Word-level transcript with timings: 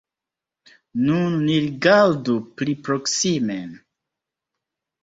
Nun 1.09 1.35
ni 1.49 1.59
rigardu 1.65 2.39
pli 2.57 2.77
proksimen. 2.89 3.73